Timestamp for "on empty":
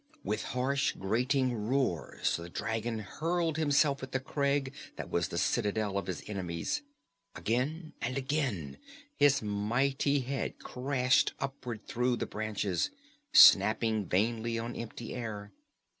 14.57-15.13